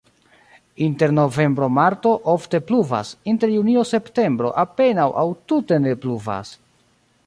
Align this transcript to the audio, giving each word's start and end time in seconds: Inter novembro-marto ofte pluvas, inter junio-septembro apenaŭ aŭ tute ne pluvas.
Inter 0.85 1.11
novembro-marto 1.19 2.11
ofte 2.35 2.57
pluvas, 2.71 3.13
inter 3.35 3.53
junio-septembro 3.57 4.53
apenaŭ 4.67 5.09
aŭ 5.25 5.31
tute 5.53 5.83
ne 5.89 5.99
pluvas. 6.07 6.57